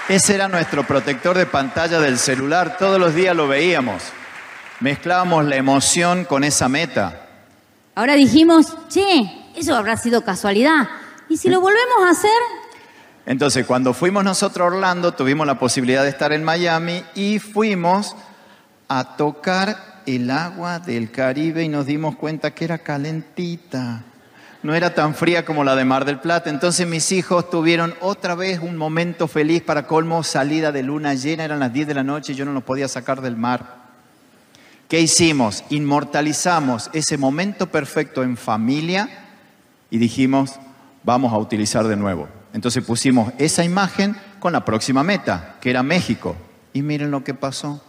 Ese 0.09 0.35
era 0.35 0.49
nuestro 0.49 0.85
protector 0.85 1.37
de 1.37 1.45
pantalla 1.45 2.01
del 2.01 2.19
celular. 2.19 2.75
Todos 2.77 2.99
los 2.99 3.15
días 3.15 3.33
lo 3.37 3.47
veíamos. 3.47 4.03
Mezclábamos 4.81 5.45
la 5.45 5.55
emoción 5.55 6.25
con 6.25 6.43
esa 6.43 6.67
meta. 6.67 7.21
Ahora 7.95 8.15
dijimos, 8.15 8.75
che, 8.89 9.31
eso 9.55 9.77
habrá 9.77 9.95
sido 9.95 10.25
casualidad. 10.25 10.89
¿Y 11.29 11.37
si 11.37 11.49
lo 11.49 11.61
volvemos 11.61 12.05
a 12.05 12.09
hacer? 12.09 12.29
Entonces, 13.25 13.65
cuando 13.65 13.93
fuimos 13.93 14.23
nosotros 14.23 14.65
a 14.65 14.75
Orlando, 14.75 15.13
tuvimos 15.13 15.47
la 15.47 15.57
posibilidad 15.57 16.03
de 16.03 16.09
estar 16.09 16.33
en 16.33 16.43
Miami 16.43 17.03
y 17.15 17.39
fuimos 17.39 18.15
a 18.89 19.15
tocar 19.15 20.01
el 20.05 20.29
agua 20.29 20.79
del 20.79 21.11
Caribe 21.11 21.63
y 21.63 21.69
nos 21.69 21.85
dimos 21.85 22.15
cuenta 22.15 22.51
que 22.51 22.65
era 22.65 22.79
calentita. 22.79 24.03
No 24.61 24.73
era 24.73 24.93
tan 24.93 25.13
fría 25.15 25.45
como 25.45 25.63
la 25.63 25.75
de 25.75 25.85
Mar 25.85 26.05
del 26.05 26.19
Plata. 26.19 26.49
Entonces 26.49 26.87
mis 26.87 27.11
hijos 27.11 27.49
tuvieron 27.49 27.95
otra 28.01 28.35
vez 28.35 28.59
un 28.59 28.77
momento 28.77 29.27
feliz 29.27 29.61
para 29.61 29.87
colmo, 29.87 30.23
salida 30.23 30.71
de 30.71 30.83
luna 30.83 31.13
llena, 31.13 31.43
eran 31.43 31.59
las 31.59 31.73
10 31.73 31.87
de 31.87 31.93
la 31.93 32.03
noche 32.03 32.33
y 32.33 32.35
yo 32.35 32.45
no 32.45 32.53
los 32.53 32.63
podía 32.63 32.87
sacar 32.87 33.21
del 33.21 33.35
mar. 33.35 33.83
¿Qué 34.87 35.01
hicimos? 35.01 35.63
Inmortalizamos 35.69 36.89
ese 36.93 37.17
momento 37.17 37.67
perfecto 37.67 38.23
en 38.23 38.37
familia 38.37 39.09
y 39.89 39.97
dijimos, 39.97 40.59
vamos 41.03 41.33
a 41.33 41.37
utilizar 41.37 41.87
de 41.87 41.95
nuevo. 41.95 42.27
Entonces 42.53 42.83
pusimos 42.83 43.33
esa 43.37 43.63
imagen 43.63 44.15
con 44.39 44.53
la 44.53 44.63
próxima 44.65 45.03
meta, 45.03 45.55
que 45.61 45.69
era 45.69 45.83
México. 45.83 46.35
Y 46.73 46.81
miren 46.81 47.11
lo 47.11 47.23
que 47.23 47.33
pasó. 47.33 47.81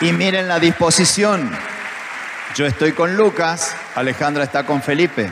Y 0.00 0.12
miren 0.12 0.48
la 0.48 0.58
disposición. 0.58 1.50
Yo 2.54 2.66
estoy 2.66 2.92
con 2.92 3.16
Lucas, 3.16 3.74
Alejandra 3.94 4.44
está 4.44 4.66
con 4.66 4.82
Felipe. 4.82 5.30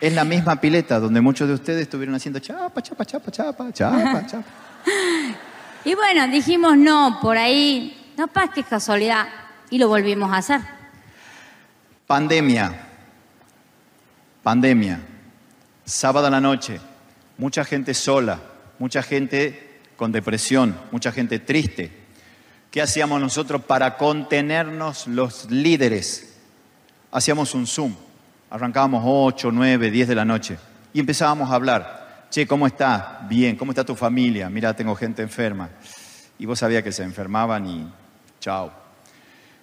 Es 0.00 0.12
la 0.12 0.24
misma 0.24 0.56
pileta 0.56 0.98
donde 0.98 1.20
muchos 1.20 1.46
de 1.48 1.54
ustedes 1.54 1.82
estuvieron 1.82 2.14
haciendo 2.14 2.40
chapa, 2.40 2.82
chapa, 2.82 3.04
chapa, 3.04 3.30
chapa, 3.30 3.72
chapa, 3.72 4.26
chapa. 4.26 4.44
Y 5.86 5.94
bueno, 5.94 6.26
dijimos, 6.28 6.78
no, 6.78 7.18
por 7.20 7.36
ahí, 7.36 8.14
no 8.16 8.26
pasa 8.28 8.54
que 8.54 8.60
es 8.60 8.66
casualidad. 8.66 9.26
Y 9.70 9.78
lo 9.78 9.88
volvimos 9.88 10.32
a 10.32 10.38
hacer. 10.38 10.60
Pandemia. 12.06 12.72
Pandemia. 14.42 15.00
Sábado 15.84 16.26
a 16.26 16.30
la 16.30 16.40
noche. 16.40 16.80
Mucha 17.38 17.64
gente 17.64 17.94
sola, 17.94 18.40
mucha 18.78 19.02
gente 19.02 19.80
con 19.96 20.12
depresión, 20.12 20.76
mucha 20.92 21.10
gente 21.12 21.38
triste. 21.38 21.90
¿Qué 22.70 22.82
hacíamos 22.82 23.20
nosotros 23.20 23.62
para 23.62 23.96
contenernos 23.96 25.06
los 25.06 25.50
líderes? 25.50 26.36
Hacíamos 27.10 27.54
un 27.54 27.66
Zoom. 27.66 27.94
Arrancábamos 28.50 29.02
8, 29.04 29.50
9, 29.52 29.90
10 29.90 30.08
de 30.08 30.14
la 30.14 30.24
noche 30.24 30.58
y 30.92 31.00
empezábamos 31.00 31.50
a 31.50 31.54
hablar. 31.54 32.26
Che, 32.30 32.46
¿cómo 32.46 32.66
estás? 32.66 33.28
Bien, 33.28 33.56
¿cómo 33.56 33.72
está 33.72 33.84
tu 33.84 33.94
familia? 33.94 34.48
Mira, 34.48 34.74
tengo 34.74 34.94
gente 34.94 35.22
enferma. 35.22 35.68
Y 36.38 36.46
vos 36.46 36.58
sabías 36.58 36.82
que 36.82 36.92
se 36.92 37.02
enfermaban 37.02 37.66
y 37.66 37.92
chao. 38.40 38.83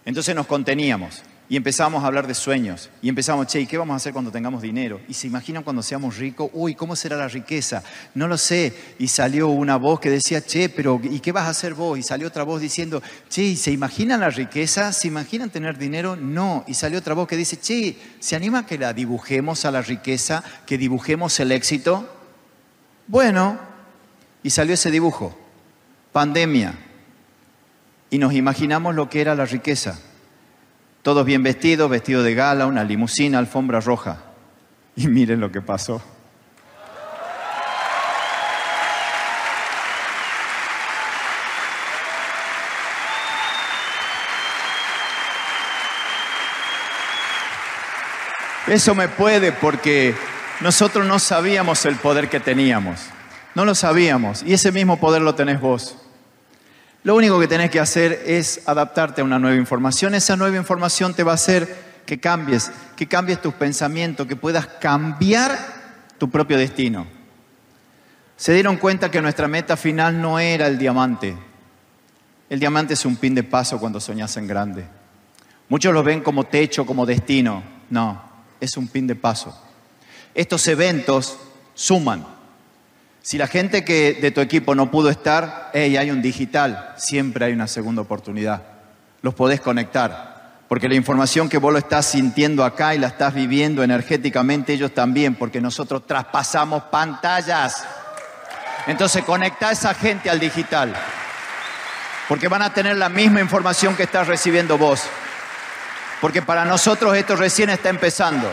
Entonces 0.06 0.36
nos 0.36 0.48
conteníamos 0.48 1.24
y 1.52 1.58
empezamos 1.58 2.02
a 2.02 2.08
hablar 2.08 2.28
de 2.28 2.34
sueños 2.34 2.90
y 3.02 3.10
empezamos, 3.10 3.46
che, 3.48 3.60
¿y 3.60 3.68
qué 3.68 3.78
vamos 3.78 3.94
a 3.94 3.98
hacer 3.98 4.14
cuando 4.14 4.32
tengamos 4.32 4.62
dinero? 4.62 5.02
Y 5.10 5.14
se 5.14 5.28
imaginan 5.28 5.64
cuando 5.64 5.84
seamos 5.84 6.16
ricos, 6.16 6.50
uy, 6.54 6.76
¿cómo 6.76 6.96
será 6.96 7.18
la 7.18 7.28
riqueza? 7.28 7.84
No 8.16 8.30
lo 8.30 8.38
sé. 8.38 8.74
Y 9.00 9.10
salió 9.10 9.50
una 9.50 9.76
voz 9.76 10.00
que 10.00 10.10
decía, 10.10 10.42
che, 10.42 10.70
pero 10.70 11.02
¿y 11.04 11.20
qué 11.20 11.34
vas 11.34 11.48
a 11.48 11.50
hacer 11.50 11.74
vos? 11.74 12.00
Y 12.00 12.04
salió 12.04 12.30
otra 12.30 12.44
voz 12.44 12.62
diciendo, 12.62 13.04
che, 13.30 13.44
¿y 13.44 13.58
¿se 13.58 13.70
imaginan 13.70 14.22
la 14.22 14.30
riqueza? 14.30 14.94
¿Se 14.94 15.10
imaginan 15.10 15.50
tener 15.50 15.78
dinero? 15.78 16.16
No. 16.16 16.64
Y 16.68 16.74
salió 16.74 17.00
otra 17.00 17.16
voz 17.16 17.28
que 17.28 17.36
dice, 17.36 17.60
che, 17.60 17.98
¿se 18.22 18.38
anima 18.38 18.66
que 18.66 18.78
la 18.78 18.94
dibujemos 18.94 19.66
a 19.66 19.72
la 19.72 19.82
riqueza, 19.82 20.46
que 20.66 20.78
dibujemos 20.78 21.38
el 21.42 21.52
éxito? 21.52 22.10
Bueno, 23.08 23.60
y 24.42 24.52
salió 24.52 24.74
ese 24.74 24.90
dibujo, 24.90 25.38
pandemia, 26.14 26.76
y 28.12 28.18
nos 28.18 28.34
imaginamos 28.34 28.94
lo 28.94 29.10
que 29.10 29.22
era 29.22 29.36
la 29.36 29.46
riqueza. 29.46 29.98
Todos 31.02 31.26
bien 31.26 31.42
vestidos, 31.44 31.90
vestidos 31.90 32.26
de 32.26 32.36
gala, 32.36 32.68
una 32.68 32.84
limusina, 32.84 33.40
alfombra 33.40 33.80
roja. 33.80 34.18
Y 34.98 35.08
miren 35.08 35.40
lo 35.40 35.50
que 35.50 35.62
pasó. 35.62 36.04
Eso 48.68 48.94
me 48.94 49.08
puede 49.08 49.54
porque 49.54 50.14
nosotros 50.60 51.06
no 51.08 51.18
sabíamos 51.20 51.86
el 51.86 51.96
poder 51.96 52.28
que 52.28 52.42
teníamos. 52.42 53.00
No 53.56 53.64
lo 53.64 53.74
sabíamos. 53.74 54.44
Y 54.44 54.54
ese 54.54 54.74
mismo 54.74 55.00
poder 55.00 55.22
lo 55.22 55.34
tenés 55.36 55.62
vos. 55.62 55.98
Lo 57.04 57.16
único 57.16 57.40
que 57.40 57.48
tenés 57.48 57.72
que 57.72 57.80
hacer 57.80 58.22
es 58.26 58.62
adaptarte 58.68 59.22
a 59.22 59.24
una 59.24 59.40
nueva 59.40 59.58
información. 59.58 60.14
Esa 60.14 60.36
nueva 60.36 60.58
información 60.58 61.14
te 61.14 61.24
va 61.24 61.32
a 61.32 61.36
hacer 61.36 61.92
que 62.06 62.20
cambies, 62.20 62.72
que 62.96 63.08
cambies 63.08 63.42
tus 63.42 63.54
pensamientos, 63.56 64.28
que 64.28 64.36
puedas 64.36 64.68
cambiar 64.68 65.58
tu 66.20 66.30
propio 66.30 66.58
destino. 66.58 67.08
Se 68.36 68.54
dieron 68.54 68.78
cuenta 68.78 69.10
que 69.10 69.22
nuestra 69.22 69.48
meta 69.48 69.78
final 69.78 70.22
no 70.22 70.38
era 70.38 70.68
el 70.68 70.78
diamante. 70.78 71.36
El 72.50 72.60
diamante 72.60 72.94
es 72.94 73.06
un 73.06 73.16
pin 73.16 73.34
de 73.34 73.44
paso 73.44 73.80
cuando 73.80 74.00
soñas 74.00 74.36
en 74.38 74.46
grande. 74.46 74.86
Muchos 75.70 75.94
lo 75.94 76.04
ven 76.04 76.22
como 76.22 76.44
techo, 76.44 76.86
como 76.86 77.06
destino. 77.06 77.64
No, 77.90 78.22
es 78.60 78.78
un 78.78 78.88
pin 78.88 79.08
de 79.08 79.16
paso. 79.16 79.58
Estos 80.36 80.68
eventos 80.68 81.38
suman. 81.74 82.41
Si 83.24 83.38
la 83.38 83.46
gente 83.46 83.86
que 83.86 84.14
de 84.14 84.32
tu 84.32 84.42
equipo 84.42 84.74
no 84.74 84.90
pudo 84.90 85.10
estar, 85.10 85.70
hey, 85.74 85.96
hay 85.96 86.10
un 86.10 86.24
digital, 86.24 86.94
siempre 86.98 87.46
hay 87.46 87.54
una 87.54 87.68
segunda 87.68 88.02
oportunidad. 88.02 88.64
Los 89.22 89.36
podés 89.36 89.62
conectar, 89.62 90.64
porque 90.68 90.90
la 90.90 90.96
información 90.96 91.48
que 91.48 91.60
vos 91.60 91.72
lo 91.72 91.78
estás 91.78 92.08
sintiendo 92.08 92.66
acá 92.66 92.96
y 92.96 92.98
la 92.98 93.08
estás 93.08 93.36
viviendo 93.36 93.84
energéticamente, 93.84 94.74
ellos 94.74 94.96
también, 94.96 95.36
porque 95.36 95.62
nosotros 95.62 96.08
traspasamos 96.08 96.84
pantallas. 96.84 97.86
Entonces 98.88 99.24
conecta 99.24 99.70
a 99.70 99.72
esa 99.74 99.94
gente 99.94 100.28
al 100.28 100.40
digital, 100.40 100.92
porque 102.28 102.48
van 102.48 102.64
a 102.64 102.74
tener 102.74 102.98
la 102.98 103.10
misma 103.10 103.40
información 103.40 103.96
que 103.96 104.04
estás 104.04 104.28
recibiendo 104.28 104.80
vos, 104.80 105.04
porque 106.22 106.42
para 106.42 106.66
nosotros 106.66 107.16
esto 107.16 107.36
recién 107.36 107.70
está 107.70 107.90
empezando. 107.90 108.52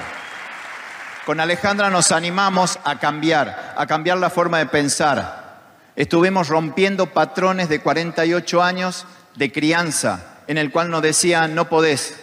Con 1.24 1.40
Alejandra 1.40 1.88
nos 1.88 2.10
animamos 2.12 2.78
a 2.84 2.98
cambiar, 2.98 3.67
a 3.78 3.86
cambiar 3.86 4.18
la 4.18 4.28
forma 4.28 4.58
de 4.58 4.66
pensar. 4.66 5.60
Estuvimos 5.94 6.48
rompiendo 6.48 7.06
patrones 7.06 7.68
de 7.68 7.80
48 7.80 8.60
años 8.60 9.06
de 9.36 9.52
crianza, 9.52 10.40
en 10.48 10.58
el 10.58 10.72
cual 10.72 10.90
nos 10.90 11.00
decían, 11.00 11.54
no 11.54 11.68
podés, 11.68 12.18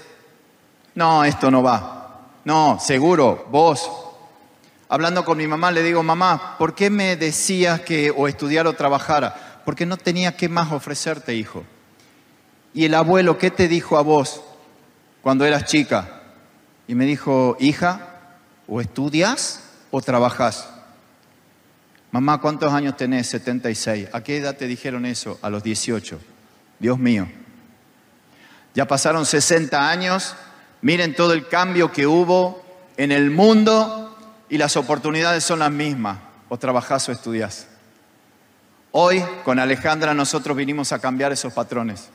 no, 0.96 1.24
esto 1.24 1.50
no 1.50 1.64
va, 1.64 2.20
no, 2.44 2.78
seguro, 2.80 3.48
vos. 3.50 3.90
Hablando 4.90 5.24
con 5.24 5.38
mi 5.38 5.48
mamá, 5.48 5.72
le 5.72 5.82
digo, 5.82 6.04
mamá, 6.04 6.58
¿por 6.58 6.76
qué 6.76 6.90
me 6.90 7.16
decías 7.16 7.80
que 7.80 8.12
o 8.12 8.28
estudiar 8.28 8.68
o 8.68 8.74
trabajar? 8.74 9.62
Porque 9.64 9.86
no 9.86 9.96
tenía 9.96 10.36
qué 10.36 10.50
más 10.50 10.74
ofrecerte, 10.74 11.36
hijo. 11.36 11.64
Y 12.74 12.84
el 12.84 12.94
abuelo, 12.96 13.38
¿qué 13.38 13.50
te 13.50 13.70
dijo 13.70 13.98
a 13.98 14.02
vos 14.02 14.42
cuando 15.22 15.46
eras 15.46 15.64
chica? 15.64 16.22
Y 16.86 16.96
me 16.96 17.06
dijo, 17.06 17.56
hija, 17.62 18.20
o 18.68 18.82
estudias 18.82 19.64
o 19.90 20.02
trabajas. 20.02 20.75
Mamá, 22.16 22.40
¿cuántos 22.40 22.72
años 22.72 22.96
tenés? 22.96 23.28
76. 23.28 24.08
¿A 24.14 24.24
qué 24.24 24.38
edad 24.38 24.56
te 24.56 24.68
dijeron 24.68 25.06
eso? 25.06 25.38
A 25.42 25.50
los 25.50 25.64
18. 25.64 26.18
Dios 26.80 26.98
mío. 26.98 27.28
Ya 28.74 28.88
pasaron 28.88 29.26
60 29.26 29.90
años. 29.90 30.34
Miren 30.82 31.14
todo 31.14 31.34
el 31.34 31.46
cambio 31.50 31.92
que 31.92 32.08
hubo 32.08 32.64
en 32.96 33.12
el 33.12 33.32
mundo 33.32 34.18
y 34.48 34.58
las 34.58 34.78
oportunidades 34.78 35.44
son 35.44 35.60
las 35.60 35.72
mismas. 35.72 36.20
O 36.48 36.58
trabajás 36.58 37.10
o 37.10 37.12
estudias. 37.12 37.68
Hoy 38.92 39.22
con 39.44 39.60
Alejandra 39.60 40.14
nosotros 40.14 40.56
vinimos 40.56 40.94
a 40.94 41.00
cambiar 41.00 41.34
esos 41.34 41.52
patrones. 41.52 42.08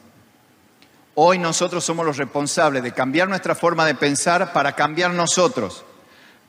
Hoy 1.14 1.38
nosotros 1.38 1.84
somos 1.84 2.06
los 2.06 2.16
responsables 2.16 2.82
de 2.82 2.92
cambiar 2.92 3.28
nuestra 3.28 3.54
forma 3.54 3.84
de 3.84 3.96
pensar 3.96 4.54
para 4.54 4.72
cambiar 4.72 5.10
nosotros 5.10 5.84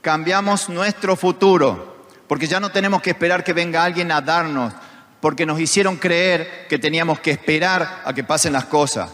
cambiamos 0.01 0.67
nuestro 0.67 1.15
futuro, 1.15 2.00
porque 2.31 2.47
ya 2.47 2.61
no 2.61 2.71
tenemos 2.71 3.01
que 3.01 3.09
esperar 3.09 3.43
que 3.43 3.51
venga 3.51 3.83
alguien 3.83 4.09
a 4.09 4.21
darnos, 4.21 4.71
porque 5.19 5.45
nos 5.45 5.59
hicieron 5.59 5.97
creer 5.97 6.65
que 6.69 6.79
teníamos 6.79 7.19
que 7.19 7.31
esperar 7.31 8.03
a 8.05 8.13
que 8.13 8.23
pasen 8.23 8.53
las 8.53 8.63
cosas. 8.63 9.11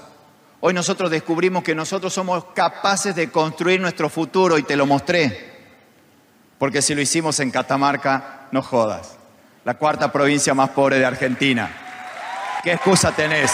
Hoy 0.60 0.71
nosotros 0.75 1.10
descubrimos 1.10 1.63
que 1.63 1.73
nosotros 1.73 2.13
somos 2.13 2.45
capaces 2.53 3.15
de 3.15 3.32
construir 3.32 3.82
nuestro 3.82 4.08
futuro 4.08 4.60
y 4.60 4.62
te 4.62 4.75
lo 4.75 4.86
mostré, 4.86 5.51
porque 6.60 6.84
si 6.84 6.93
lo 6.93 7.01
hicimos 7.01 7.39
en 7.39 7.49
Catamarca, 7.49 8.41
no 8.51 8.62
jodas, 8.62 9.17
la 9.65 9.73
cuarta 9.73 10.12
provincia 10.12 10.53
más 10.53 10.69
pobre 10.69 10.99
de 10.99 11.06
Argentina. 11.08 11.71
¿Qué 12.62 12.73
excusa 12.73 13.13
tenés? 13.13 13.51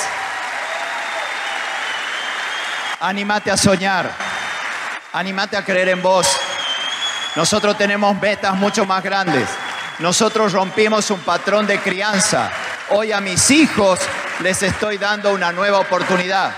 Anímate 3.00 3.50
a 3.50 3.56
soñar, 3.56 4.12
anímate 5.14 5.56
a 5.56 5.64
creer 5.64 5.88
en 5.88 6.02
vos. 6.02 6.28
Nosotros 7.36 7.78
tenemos 7.78 8.20
metas 8.22 8.54
mucho 8.56 8.86
más 8.86 9.04
grandes. 9.04 9.48
Nosotros 10.00 10.54
rompimos 10.54 11.10
un 11.10 11.20
patrón 11.22 11.66
de 11.66 11.80
crianza. 11.80 12.52
Hoy 12.92 13.12
a 13.12 13.22
mis 13.22 13.50
hijos 13.50 14.00
les 14.42 14.62
estoy 14.62 14.98
dando 14.98 15.32
una 15.34 15.52
nueva 15.52 15.80
oportunidad. 15.80 16.52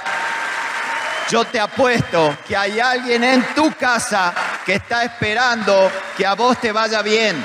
Yo 1.30 1.46
te 1.46 1.60
apuesto 1.60 2.38
que 2.48 2.58
hay 2.58 2.80
alguien 2.80 3.24
en 3.24 3.44
tu 3.56 3.72
casa 3.74 4.34
que 4.66 4.76
está 4.76 5.04
esperando 5.04 5.92
que 6.18 6.26
a 6.26 6.36
vos 6.36 6.60
te 6.60 6.72
vaya 6.72 7.02
bien, 7.02 7.44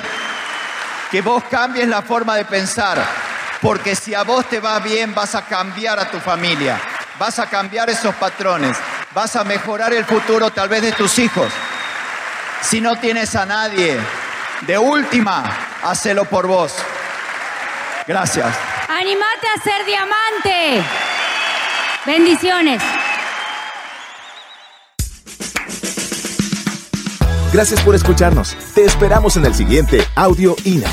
que 1.09 1.21
vos 1.21 1.43
cambies 1.49 1.87
la 1.87 2.01
forma 2.01 2.35
de 2.35 2.45
pensar, 2.45 3.03
porque 3.61 3.95
si 3.95 4.13
a 4.13 4.23
vos 4.23 4.45
te 4.47 4.59
va 4.59 4.79
bien 4.79 5.15
vas 5.15 5.35
a 5.35 5.45
cambiar 5.45 5.99
a 5.99 6.11
tu 6.11 6.19
familia, 6.19 6.79
vas 7.17 7.39
a 7.39 7.47
cambiar 7.47 7.89
esos 7.89 8.13
patrones, 8.15 8.77
vas 9.13 9.35
a 9.35 9.43
mejorar 9.43 9.93
el 9.93 10.05
futuro 10.05 10.51
tal 10.51 10.69
vez 10.69 10.83
de 10.83 10.91
tus 10.91 11.17
hijos. 11.17 11.51
Si 12.61 12.79
no 12.79 12.95
tienes 12.97 13.35
a 13.35 13.45
nadie, 13.45 13.99
de 14.61 14.77
última, 14.77 15.43
hacelo 15.83 16.25
por 16.25 16.47
vos. 16.47 16.73
Gracias. 18.07 18.55
Animate 18.87 19.47
a 19.55 19.63
ser 19.63 19.85
diamante. 19.85 20.83
Bendiciones. 22.05 22.81
Gracias 27.51 27.81
por 27.81 27.95
escucharnos. 27.95 28.55
Te 28.73 28.85
esperamos 28.85 29.35
en 29.35 29.45
el 29.45 29.53
siguiente 29.53 30.07
Audio 30.15 30.55
INA. 30.63 30.89